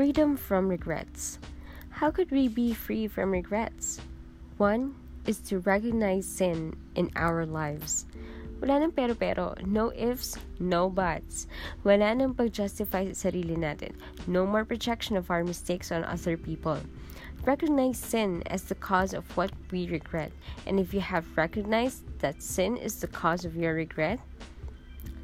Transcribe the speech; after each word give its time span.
Freedom 0.00 0.34
from 0.34 0.70
regrets. 0.70 1.38
How 1.90 2.10
could 2.10 2.30
we 2.30 2.48
be 2.48 2.72
free 2.72 3.06
from 3.06 3.32
regrets? 3.32 4.00
One 4.56 4.94
is 5.26 5.40
to 5.52 5.58
recognize 5.58 6.24
sin 6.24 6.74
in 6.94 7.10
our 7.16 7.44
lives. 7.44 8.06
Wala 8.62 8.80
nang 8.80 8.92
pero-pero, 8.92 9.60
no 9.60 9.92
ifs, 9.92 10.40
no 10.58 10.88
buts. 10.88 11.48
Wala 11.84 12.16
nang 12.16 12.32
pag-justify 12.32 13.12
sa 13.12 13.28
sarili 13.28 13.60
natin. 13.60 13.92
No 14.24 14.48
more 14.48 14.64
projection 14.64 15.20
of 15.20 15.28
our 15.28 15.44
mistakes 15.44 15.92
on 15.92 16.08
other 16.08 16.40
people. 16.40 16.80
Recognize 17.44 18.00
sin 18.00 18.40
as 18.48 18.64
the 18.64 18.80
cause 18.80 19.12
of 19.12 19.28
what 19.36 19.52
we 19.68 19.84
regret. 19.84 20.32
And 20.64 20.80
if 20.80 20.96
you 20.96 21.04
have 21.04 21.28
recognized 21.36 22.08
that 22.24 22.40
sin 22.40 22.80
is 22.80 23.04
the 23.04 23.12
cause 23.12 23.44
of 23.44 23.52
your 23.52 23.76
regret, 23.76 24.16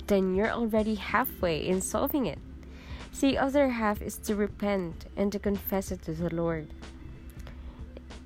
then 0.05 0.37
you're 0.37 0.53
already 0.53 1.01
halfway 1.01 1.65
in 1.65 1.81
solving 1.81 2.29
it. 2.29 2.37
The 3.21 3.39
other 3.39 3.69
half 3.71 4.03
is 4.03 4.19
to 4.19 4.37
repent 4.37 5.07
and 5.17 5.33
to 5.33 5.39
confess 5.39 5.91
it 5.91 6.03
to 6.03 6.13
the 6.13 6.35
Lord. 6.35 6.69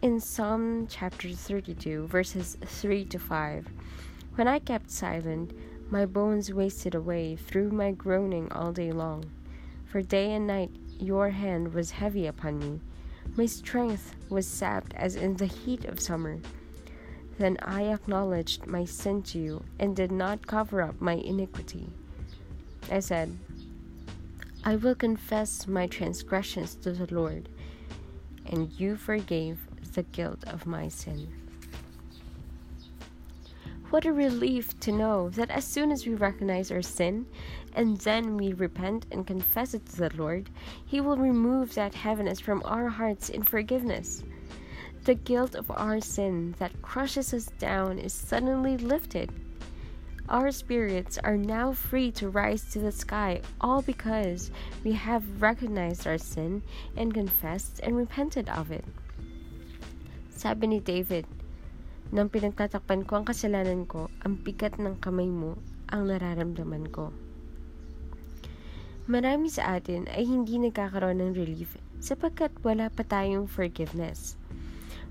In 0.03 0.19
Psalm 0.19 0.87
chapter 0.89 1.31
32, 1.31 2.07
verses 2.07 2.57
3 2.65 3.05
to 3.05 3.19
5, 3.19 3.69
when 4.35 4.49
I 4.49 4.59
kept 4.59 4.91
silent, 4.91 5.53
my 5.91 6.07
bones 6.07 6.53
wasted 6.53 6.95
away 6.95 7.37
through 7.37 7.71
my 7.71 7.93
groaning 7.93 8.51
all 8.53 8.73
day 8.73 8.93
long. 8.93 9.31
For 9.87 10.03
day 10.03 10.33
and 10.33 10.47
night 10.47 10.71
your 10.99 11.31
hand 11.31 11.75
was 11.75 11.91
heavy 11.91 12.27
upon 12.27 12.59
me. 12.59 12.81
My 13.37 13.47
strength 13.47 14.15
was 14.29 14.47
sapped 14.47 14.95
as 14.95 15.17
in 15.17 15.37
the 15.37 15.47
heat 15.47 15.85
of 15.85 16.01
summer. 16.01 16.39
Then 17.39 17.57
I 17.63 17.85
acknowledged 17.93 18.67
my 18.67 18.85
sin 18.85 19.23
to 19.25 19.39
you 19.39 19.65
and 19.79 19.97
did 19.97 20.13
not 20.13 20.47
cover 20.47 20.83
up 20.83 21.01
my 21.01 21.15
iniquity. 21.15 21.89
I 22.91 23.01
said, 23.01 23.37
I 24.63 24.77
will 24.77 24.95
confess 24.95 25.67
my 25.67 25.87
transgressions 25.87 26.75
to 26.77 26.93
the 26.93 27.13
Lord, 27.15 27.49
and 28.45 28.71
you 28.79 28.97
forgave 28.97 29.59
the 29.95 30.03
guilt 30.03 30.45
of 30.47 30.67
my 30.67 30.89
sin. 30.89 31.29
What 33.89 34.05
a 34.05 34.13
relief 34.13 34.79
to 34.81 34.93
know 34.93 35.31
that 35.31 35.51
as 35.51 35.65
soon 35.65 35.91
as 35.91 36.07
we 36.07 36.15
recognize 36.15 36.71
our 36.71 36.83
sin 36.83 37.27
and 37.75 37.97
then 37.99 38.37
we 38.37 38.53
repent 38.53 39.07
and 39.11 39.27
confess 39.27 39.73
it 39.73 39.87
to 39.87 39.97
the 39.97 40.13
Lord, 40.15 40.51
He 40.85 41.01
will 41.01 41.17
remove 41.17 41.75
that 41.75 41.95
heaviness 41.95 42.39
from 42.39 42.63
our 42.67 42.89
hearts 42.89 43.31
in 43.31 43.43
forgiveness. 43.43 44.23
The 45.05 45.15
guilt 45.15 45.55
of 45.55 45.71
our 45.71 46.03
sin 46.03 46.55
that 46.59 46.83
crushes 46.83 47.33
us 47.33 47.47
down 47.59 47.99
is 47.99 48.13
suddenly 48.13 48.77
lifted. 48.77 49.33
Our 50.31 50.55
spirits 50.55 51.19
are 51.19 51.35
now 51.35 51.75
free 51.75 52.15
to 52.23 52.31
rise 52.31 52.63
to 52.71 52.79
the 52.79 52.95
sky, 52.95 53.43
all 53.59 53.83
because 53.83 54.55
we 54.87 54.95
have 54.95 55.43
recognized 55.43 56.07
our 56.07 56.23
sin 56.23 56.63
and 56.95 57.11
confessed 57.11 57.83
and 57.83 57.99
repented 57.99 58.47
of 58.47 58.71
it. 58.71 58.87
Sabi 60.31 60.71
ni 60.71 60.79
David, 60.79 61.27
Nang 62.15 62.31
pinagtatakpan 62.31 63.11
ko 63.11 63.19
ang 63.19 63.27
kasalanan 63.27 63.91
ko, 63.91 64.07
ang 64.23 64.39
bigat 64.39 64.79
ng 64.79 65.03
kamay 65.03 65.27
mo 65.27 65.59
ang 65.91 66.07
nararamdaman 66.07 66.87
ko. 66.95 67.11
Marami 69.11 69.51
sa 69.51 69.83
atin 69.83 70.07
ay 70.15 70.23
hindi 70.31 70.63
nagkakaroon 70.63 71.19
ng 71.19 71.35
relief 71.35 71.75
sapagkat 71.99 72.55
wala 72.63 72.87
pa 72.87 73.03
tayong 73.03 73.51
forgiveness. 73.51 74.39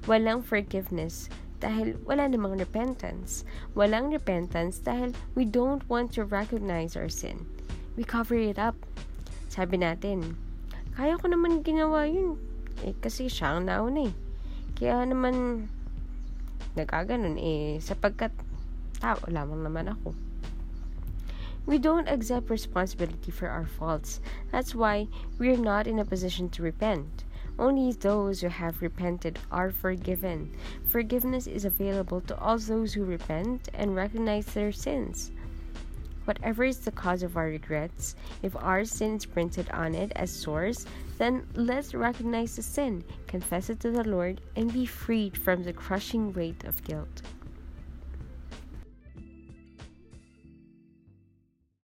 Walang 0.07 0.47
forgiveness 0.47 1.27
dahil 1.59 1.99
wala 2.07 2.27
namang 2.27 2.55
repentance. 2.55 3.43
Walang 3.75 4.11
repentance 4.11 4.79
dahil 4.79 5.11
we 5.35 5.43
don't 5.43 5.83
want 5.91 6.15
to 6.15 6.23
recognize 6.23 6.95
our 6.95 7.11
sin. 7.11 7.43
We 7.99 8.07
cover 8.07 8.39
it 8.39 8.59
up. 8.59 8.75
Sabi 9.51 9.79
natin, 9.79 10.39
kaya 10.95 11.19
ko 11.19 11.27
naman 11.31 11.63
ginawa 11.63 12.07
yun. 12.07 12.39
Eh, 12.87 12.95
kasi 12.97 13.27
siya 13.27 13.59
ang 13.59 13.67
nauna 13.67 14.07
eh. 14.07 14.13
Kaya 14.79 15.03
naman, 15.03 15.67
nagkaganon 16.79 17.35
eh 17.35 17.81
sapagkat 17.83 18.31
tao 19.03 19.19
lamang 19.27 19.67
naman 19.67 19.91
ako. 19.91 20.15
We 21.67 21.77
don't 21.77 22.09
accept 22.09 22.49
responsibility 22.49 23.29
for 23.29 23.51
our 23.51 23.67
faults. 23.67 24.23
That's 24.49 24.73
why 24.73 25.05
we're 25.37 25.59
not 25.59 25.85
in 25.85 25.99
a 25.99 26.07
position 26.07 26.49
to 26.57 26.63
repent. 26.63 27.27
Only 27.59 27.91
those 27.91 28.39
who 28.39 28.47
have 28.47 28.81
repented 28.81 29.37
are 29.51 29.69
forgiven. 29.69 30.55
Forgiveness 30.87 31.45
is 31.45 31.65
available 31.65 32.21
to 32.21 32.39
all 32.39 32.57
those 32.57 32.93
who 32.93 33.03
repent 33.03 33.67
and 33.73 33.93
recognize 33.93 34.45
their 34.45 34.71
sins. 34.71 35.31
Whatever 36.23 36.63
is 36.63 36.79
the 36.79 36.91
cause 36.91 37.21
of 37.21 37.35
our 37.35 37.47
regrets, 37.47 38.15
if 38.43 38.55
our 38.55 38.85
sin 38.85 39.17
is 39.17 39.25
printed 39.25 39.69
on 39.71 39.93
it 39.93 40.13
as 40.15 40.31
source, 40.31 40.85
then 41.17 41.45
let's 41.53 41.93
recognize 41.93 42.55
the 42.55 42.61
sin, 42.61 43.03
confess 43.27 43.69
it 43.69 43.81
to 43.81 43.91
the 43.91 44.07
Lord, 44.07 44.39
and 44.55 44.71
be 44.71 44.85
freed 44.85 45.37
from 45.37 45.63
the 45.63 45.73
crushing 45.73 46.31
weight 46.31 46.63
of 46.63 46.81
guilt. 46.85 47.23